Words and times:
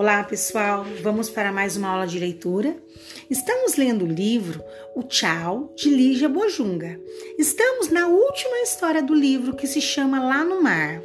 Olá, 0.00 0.22
pessoal. 0.22 0.86
Vamos 1.02 1.28
para 1.28 1.50
mais 1.50 1.76
uma 1.76 1.88
aula 1.88 2.06
de 2.06 2.20
leitura. 2.20 2.76
Estamos 3.28 3.74
lendo 3.74 4.04
o 4.04 4.06
livro 4.06 4.62
O 4.94 5.02
Tchau 5.02 5.74
de 5.74 5.90
Lígia 5.90 6.28
Bojunga. 6.28 7.00
Estamos 7.36 7.88
na 7.88 8.06
última 8.06 8.58
história 8.58 9.02
do 9.02 9.12
livro 9.12 9.56
que 9.56 9.66
se 9.66 9.80
chama 9.80 10.22
Lá 10.22 10.44
no 10.44 10.62
Mar. 10.62 11.02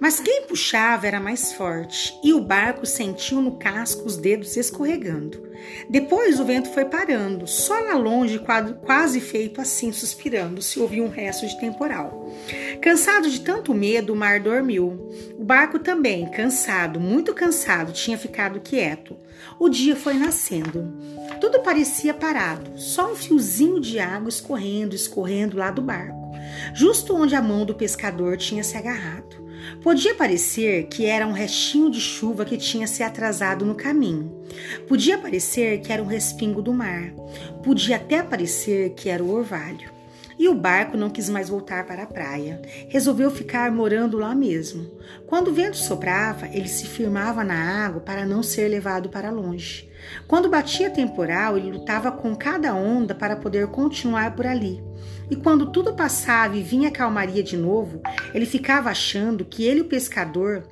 Mas 0.00 0.20
quem 0.20 0.42
puxava 0.42 1.08
era 1.08 1.18
mais 1.18 1.52
forte 1.52 2.18
e 2.22 2.32
o 2.32 2.40
barco 2.40 2.86
sentiu 2.86 3.42
no 3.42 3.58
casco 3.58 4.06
os 4.06 4.16
dedos 4.16 4.56
escorregando. 4.56 5.48
Depois 5.90 6.38
o 6.38 6.44
vento 6.44 6.70
foi 6.70 6.84
parando, 6.84 7.48
só 7.48 7.74
lá 7.80 7.94
longe, 7.94 8.40
quase 8.84 9.20
feito 9.20 9.60
assim, 9.60 9.90
suspirando, 9.90 10.62
se 10.62 10.78
ouvia 10.78 11.02
um 11.02 11.08
resto 11.08 11.46
de 11.46 11.58
temporal. 11.58 12.32
Cansado 12.80 13.28
de 13.28 13.40
tanto 13.40 13.74
medo, 13.74 14.12
o 14.12 14.16
mar 14.16 14.38
dormiu. 14.38 15.10
O 15.36 15.44
barco 15.44 15.80
também, 15.80 16.30
cansado, 16.30 17.00
muito 17.00 17.34
cansado, 17.34 17.92
tinha 17.92 18.16
ficado 18.16 18.60
quieto. 18.60 19.16
O 19.58 19.68
dia 19.68 19.96
foi 19.96 20.14
nascendo. 20.14 20.96
Tudo 21.40 21.60
parecia 21.60 22.14
parado, 22.14 22.78
só 22.78 23.12
um 23.12 23.16
fiozinho 23.16 23.80
de 23.80 23.98
água 23.98 24.28
escorrendo, 24.28 24.94
escorrendo 24.94 25.56
lá 25.56 25.70
do 25.72 25.82
barco, 25.82 26.32
justo 26.72 27.16
onde 27.16 27.34
a 27.34 27.42
mão 27.42 27.64
do 27.64 27.74
pescador 27.74 28.36
tinha 28.36 28.62
se 28.62 28.76
agarrado. 28.76 29.47
Podia 29.82 30.14
parecer 30.14 30.86
que 30.86 31.06
era 31.06 31.26
um 31.26 31.32
restinho 31.32 31.90
de 31.90 32.00
chuva 32.00 32.44
que 32.44 32.56
tinha 32.56 32.86
se 32.86 33.02
atrasado 33.02 33.64
no 33.64 33.74
caminho. 33.74 34.44
Podia 34.86 35.18
parecer 35.18 35.80
que 35.80 35.92
era 35.92 36.02
um 36.02 36.06
respingo 36.06 36.62
do 36.62 36.72
mar. 36.72 37.12
Podia 37.62 37.96
até 37.96 38.22
parecer 38.22 38.90
que 38.90 39.08
era 39.08 39.22
o 39.22 39.30
orvalho. 39.30 39.98
E 40.38 40.48
o 40.48 40.54
barco 40.54 40.96
não 40.96 41.10
quis 41.10 41.28
mais 41.28 41.48
voltar 41.48 41.84
para 41.84 42.04
a 42.04 42.06
praia. 42.06 42.62
Resolveu 42.88 43.28
ficar 43.28 43.72
morando 43.72 44.18
lá 44.18 44.34
mesmo. 44.34 44.88
Quando 45.26 45.48
o 45.48 45.54
vento 45.54 45.76
soprava, 45.76 46.46
ele 46.46 46.68
se 46.68 46.86
firmava 46.86 47.42
na 47.42 47.84
água 47.84 48.00
para 48.00 48.24
não 48.24 48.40
ser 48.40 48.68
levado 48.68 49.08
para 49.08 49.32
longe. 49.32 49.90
Quando 50.28 50.48
batia 50.48 50.90
temporal, 50.90 51.58
ele 51.58 51.72
lutava 51.72 52.12
com 52.12 52.36
cada 52.36 52.72
onda 52.72 53.16
para 53.16 53.34
poder 53.34 53.66
continuar 53.66 54.36
por 54.36 54.46
ali. 54.46 54.80
E 55.30 55.36
quando 55.36 55.70
tudo 55.70 55.94
passava 55.94 56.56
e 56.56 56.62
vinha 56.62 56.88
a 56.88 56.92
calmaria 56.92 57.42
de 57.42 57.56
novo, 57.56 58.00
ele 58.32 58.46
ficava 58.46 58.90
achando 58.90 59.44
que 59.44 59.64
ele 59.64 59.80
e 59.80 59.82
o 59.82 59.88
pescador 59.88 60.66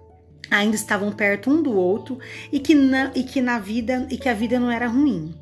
ainda 0.51 0.77
estavam 0.77 1.13
perto 1.13 1.51
um 1.51 1.63
do 1.63 1.75
outro 1.75 2.19
e 2.53 2.61
que, 2.61 2.75
na, 2.75 3.13
e 3.15 3.23
que 3.23 3.41
na 3.41 3.59
vida 3.59 4.07
e 4.11 4.17
que 4.17 4.29
a 4.29 4.35
vida 4.35 4.59
não 4.59 4.71
era 4.71 4.87
ruim. 4.87 5.35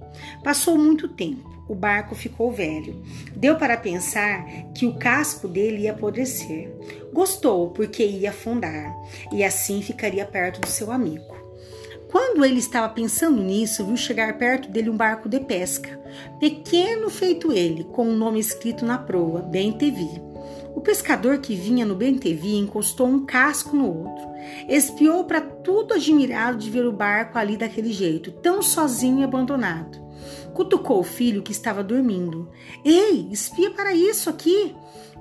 Passou 0.43 0.77
muito 0.79 1.09
tempo. 1.09 1.53
O 1.69 1.75
barco 1.75 2.15
ficou 2.15 2.53
velho. 2.53 3.03
Deu 3.35 3.57
para 3.57 3.77
pensar 3.77 4.45
que 4.75 4.85
o 4.85 4.99
casco 4.99 5.49
dele 5.49 5.85
ia 5.85 5.93
apodrecer. 5.93 6.71
Gostou 7.13 7.71
porque 7.71 8.05
ia 8.05 8.31
afundar 8.31 8.95
e 9.33 9.43
assim 9.43 9.81
ficaria 9.81 10.27
perto 10.27 10.61
do 10.61 10.67
seu 10.67 10.93
amigo. 10.93 11.44
Quando 12.15 12.45
ele 12.45 12.61
estava 12.61 12.89
pensando 12.89 13.43
nisso, 13.43 13.85
viu 13.85 13.97
chegar 13.97 14.39
perto 14.39 14.71
dele 14.71 14.89
um 14.89 14.97
barco 14.97 15.29
de 15.29 15.41
pesca, 15.41 16.01
pequeno 16.39 17.11
feito 17.11 17.51
ele, 17.51 17.83
com 17.83 18.07
um 18.07 18.17
nome 18.17 18.39
escrito 18.39 18.87
na 18.87 18.97
proa, 18.97 19.43
Bentevi. 19.43 20.23
O 20.77 20.81
pescador 20.81 21.39
que 21.39 21.57
vinha 21.57 21.85
no 21.85 21.97
Bentevi 21.97 22.55
encostou 22.55 23.09
um 23.09 23.27
casco 23.27 23.75
no 23.75 23.89
outro. 23.89 24.29
Espiou 24.69 25.25
para 25.25 25.41
tudo 25.41 25.95
admirado 25.95 26.57
de 26.57 26.71
ver 26.71 26.87
o 26.87 26.93
barco 26.93 27.37
ali 27.37 27.57
daquele 27.57 27.93
jeito, 27.93 28.31
tão 28.31 28.63
sozinho 28.63 29.19
e 29.19 29.25
abandonado. 29.25 29.99
Cutucou 30.55 31.01
o 31.01 31.03
filho 31.03 31.43
que 31.43 31.51
estava 31.51 31.83
dormindo. 31.83 32.49
Ei, 32.85 33.29
espia 33.33 33.73
para 33.73 33.93
isso 33.93 34.31
aqui! 34.31 34.73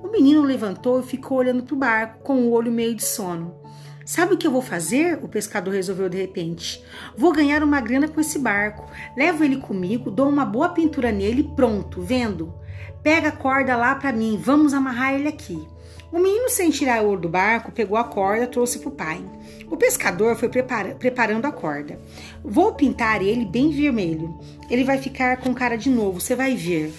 O 0.04 0.10
menino 0.10 0.44
levantou 0.44 1.00
e 1.00 1.04
ficou 1.04 1.40
olhando 1.40 1.64
para 1.64 1.74
o 1.74 1.78
barco, 1.78 2.24
com 2.24 2.36
o 2.44 2.52
olho 2.52 2.72
meio 2.72 2.94
de 2.94 3.04
sono. 3.04 3.63
Sabe 4.06 4.34
o 4.34 4.38
que 4.38 4.46
eu 4.46 4.52
vou 4.52 4.62
fazer? 4.62 5.18
O 5.24 5.30
pescador 5.30 5.74
resolveu 5.74 6.10
de 6.10 6.18
repente. 6.18 6.84
Vou 7.16 7.32
ganhar 7.32 7.64
uma 7.64 7.80
grana 7.80 8.08
com 8.08 8.20
esse 8.20 8.38
barco. 8.38 8.90
Levo 9.16 9.44
ele 9.44 9.58
comigo, 9.58 10.12
dou 10.12 10.28
uma 10.28 10.46
boa 10.46 10.70
pintura 10.70 11.12
nele 11.12 11.42
e 11.42 11.56
pronto, 11.56 12.02
vendo. 12.02 12.54
Pega 13.02 13.30
a 13.30 13.32
corda 13.32 13.78
lá 13.78 13.96
para 13.96 14.12
mim, 14.12 14.40
vamos 14.42 14.74
amarrar 14.74 15.14
ele 15.14 15.30
aqui. 15.30 15.68
O 16.12 16.20
menino, 16.20 16.50
sem 16.50 16.70
tirar 16.70 17.02
o 17.02 17.08
ouro 17.08 17.22
do 17.22 17.30
barco, 17.30 17.72
pegou 17.72 17.98
a 17.98 18.04
corda, 18.04 18.46
trouxe 18.46 18.78
para 18.80 18.90
o 18.90 18.92
pai. 18.92 19.26
O 19.72 19.78
pescador 19.78 20.36
foi 20.36 20.48
prepara 20.48 20.94
preparando 20.96 21.46
a 21.46 21.52
corda. 21.52 22.00
Vou 22.44 22.74
pintar 22.74 23.22
ele 23.22 23.46
bem 23.46 23.72
vermelho. 23.72 24.38
Ele 24.70 24.84
vai 24.84 24.98
ficar 24.98 25.38
com 25.38 25.54
cara 25.54 25.76
de 25.76 25.90
novo, 25.90 26.20
você 26.20 26.36
vai 26.36 26.56
ver. 26.56 26.94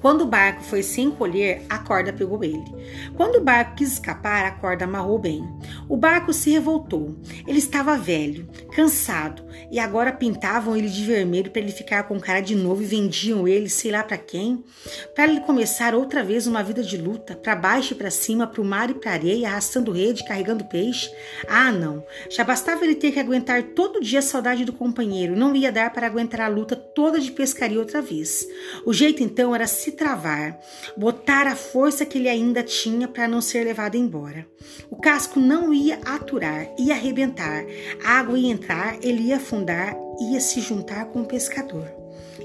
Quando 0.00 0.22
o 0.22 0.26
barco 0.26 0.62
foi 0.62 0.82
se 0.82 1.00
encolher, 1.00 1.62
a 1.68 1.78
corda 1.78 2.12
pegou 2.12 2.42
ele. 2.42 2.64
Quando 3.16 3.36
o 3.36 3.40
barco 3.40 3.76
quis 3.76 3.92
escapar, 3.92 4.46
a 4.46 4.50
corda 4.50 4.84
amarrou 4.84 5.18
bem. 5.18 5.46
O 5.88 5.96
barco 5.96 6.32
se 6.32 6.50
revoltou. 6.50 7.16
Ele 7.46 7.58
estava 7.58 7.98
velho, 7.98 8.48
cansado, 8.74 9.44
e 9.70 9.78
agora 9.78 10.12
pintavam 10.12 10.76
ele 10.76 10.88
de 10.88 11.04
vermelho 11.04 11.50
para 11.50 11.60
ele 11.60 11.72
ficar 11.72 12.04
com 12.04 12.18
cara 12.18 12.40
de 12.40 12.54
novo 12.54 12.82
e 12.82 12.86
vendiam 12.86 13.46
ele, 13.46 13.68
sei 13.68 13.90
lá 13.90 14.02
para 14.02 14.16
quem, 14.16 14.64
para 15.14 15.24
ele 15.24 15.40
começar 15.40 15.94
outra 15.94 16.24
vez 16.24 16.46
uma 16.46 16.62
vida 16.62 16.82
de 16.82 16.96
luta, 16.96 17.36
para 17.36 17.54
baixo 17.54 17.92
e 17.92 17.96
para 17.96 18.10
cima, 18.10 18.46
para 18.46 18.62
o 18.62 18.64
mar 18.64 18.90
e 18.90 18.94
para 18.94 19.12
areia, 19.12 19.48
arrastando 19.48 19.92
rede, 19.92 20.24
carregando 20.24 20.64
peixe. 20.64 21.10
Ah, 21.46 21.70
não. 21.70 22.04
Já 22.30 22.42
bastava 22.42 22.84
ele 22.84 22.94
ter 22.94 23.12
que 23.12 23.20
aguentar 23.20 23.62
todo 23.74 24.00
dia 24.00 24.20
a 24.20 24.22
saudade 24.22 24.64
do 24.64 24.72
companheiro, 24.72 25.36
não 25.36 25.54
ia 25.54 25.70
dar 25.70 25.92
para 25.92 26.06
aguentar 26.06 26.40
a 26.40 26.48
luta 26.48 26.74
toda 26.74 27.20
de 27.20 27.30
pescaria 27.30 27.78
outra 27.78 28.00
vez. 28.00 28.46
O 28.86 28.92
jeito 28.92 29.22
então 29.22 29.54
era 29.54 29.66
se 29.66 29.89
se 29.90 29.96
travar, 29.96 30.60
botar 30.96 31.46
a 31.48 31.56
força 31.56 32.06
que 32.06 32.18
ele 32.18 32.28
ainda 32.28 32.62
tinha 32.62 33.08
para 33.08 33.26
não 33.26 33.40
ser 33.40 33.64
levado 33.64 33.96
embora. 33.96 34.46
O 34.88 34.96
casco 34.96 35.40
não 35.40 35.74
ia 35.74 35.96
aturar, 36.04 36.68
ia 36.78 36.94
arrebentar, 36.94 37.64
a 38.04 38.18
água 38.18 38.38
ia 38.38 38.52
entrar, 38.52 38.96
ele 39.02 39.22
ia 39.24 39.36
afundar, 39.36 39.96
ia 40.20 40.40
se 40.40 40.60
juntar 40.60 41.06
com 41.06 41.22
o 41.22 41.26
pescador. 41.26 41.88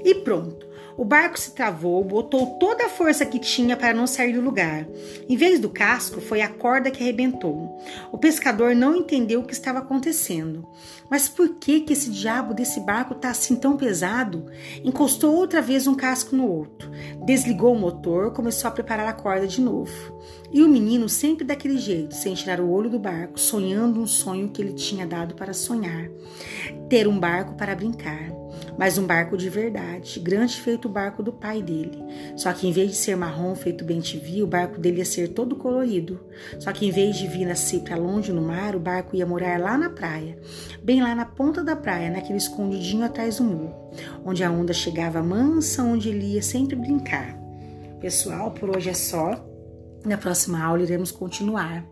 E 0.04 0.14
pronto. 0.14 0.65
O 0.96 1.04
barco 1.04 1.38
se 1.38 1.50
travou, 1.50 2.02
botou 2.02 2.58
toda 2.58 2.86
a 2.86 2.88
força 2.88 3.26
que 3.26 3.38
tinha 3.38 3.76
para 3.76 3.92
não 3.92 4.06
sair 4.06 4.32
do 4.32 4.40
lugar. 4.40 4.86
Em 5.28 5.36
vez 5.36 5.60
do 5.60 5.68
casco, 5.68 6.22
foi 6.22 6.40
a 6.40 6.48
corda 6.48 6.90
que 6.90 7.02
arrebentou. 7.02 7.78
O 8.10 8.16
pescador 8.16 8.74
não 8.74 8.96
entendeu 8.96 9.40
o 9.40 9.44
que 9.44 9.52
estava 9.52 9.80
acontecendo. 9.80 10.66
Mas 11.10 11.28
por 11.28 11.56
que 11.56 11.80
que 11.80 11.92
esse 11.92 12.10
diabo 12.10 12.54
desse 12.54 12.80
barco 12.80 13.12
está 13.12 13.30
assim 13.30 13.56
tão 13.56 13.76
pesado? 13.76 14.46
Encostou 14.82 15.34
outra 15.34 15.60
vez 15.60 15.86
um 15.86 15.94
casco 15.94 16.34
no 16.34 16.48
outro. 16.48 16.90
Desligou 17.26 17.74
o 17.74 17.78
motor, 17.78 18.32
começou 18.32 18.68
a 18.68 18.72
preparar 18.72 19.06
a 19.06 19.12
corda 19.12 19.46
de 19.46 19.60
novo. 19.60 20.16
E 20.50 20.62
o 20.62 20.68
menino 20.68 21.08
sempre 21.08 21.44
daquele 21.44 21.76
jeito, 21.76 22.14
sem 22.14 22.34
tirar 22.34 22.60
o 22.60 22.70
olho 22.70 22.88
do 22.88 22.98
barco, 22.98 23.38
sonhando 23.38 24.00
um 24.00 24.06
sonho 24.06 24.48
que 24.48 24.62
ele 24.62 24.72
tinha 24.72 25.06
dado 25.06 25.34
para 25.34 25.52
sonhar. 25.52 26.08
Ter 26.88 27.06
um 27.06 27.18
barco 27.18 27.54
para 27.54 27.74
brincar 27.74 28.45
mas 28.78 28.98
um 28.98 29.06
barco 29.06 29.36
de 29.36 29.48
verdade, 29.48 30.20
grande 30.20 30.60
feito 30.60 30.86
o 30.86 30.90
barco 30.90 31.22
do 31.22 31.32
pai 31.32 31.62
dele. 31.62 32.02
Só 32.36 32.52
que 32.52 32.66
em 32.68 32.72
vez 32.72 32.90
de 32.90 32.96
ser 32.96 33.16
marrom 33.16 33.54
feito 33.54 33.84
bem 33.84 34.00
te 34.00 34.18
vi, 34.18 34.42
o 34.42 34.46
barco 34.46 34.78
dele 34.80 34.98
ia 34.98 35.04
ser 35.04 35.28
todo 35.28 35.56
colorido. 35.56 36.20
Só 36.58 36.72
que 36.72 36.86
em 36.86 36.90
vez 36.90 37.16
de 37.16 37.26
vir 37.26 37.46
nascer 37.46 37.80
para 37.80 37.96
longe 37.96 38.32
no 38.32 38.42
mar, 38.42 38.74
o 38.76 38.80
barco 38.80 39.16
ia 39.16 39.26
morar 39.26 39.58
lá 39.58 39.76
na 39.76 39.90
praia, 39.90 40.38
bem 40.82 41.02
lá 41.02 41.14
na 41.14 41.24
ponta 41.24 41.62
da 41.62 41.76
praia, 41.76 42.10
naquele 42.10 42.38
escondidinho 42.38 43.04
atrás 43.04 43.38
do 43.38 43.44
muro, 43.44 43.74
onde 44.24 44.44
a 44.44 44.50
onda 44.50 44.72
chegava 44.72 45.22
mansa, 45.22 45.82
onde 45.82 46.08
ele 46.08 46.34
ia 46.34 46.42
sempre 46.42 46.76
brincar. 46.76 47.36
Pessoal, 48.00 48.50
por 48.50 48.76
hoje 48.76 48.90
é 48.90 48.94
só. 48.94 49.44
Na 50.04 50.16
próxima 50.16 50.62
aula 50.62 50.82
iremos 50.82 51.10
continuar. 51.10 51.84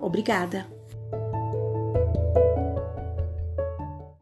Obrigada! 0.00 0.79